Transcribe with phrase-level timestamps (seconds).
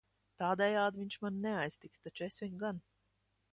[0.43, 2.83] Tādejādi viņš mani neaiztiks, taču es viņu gan.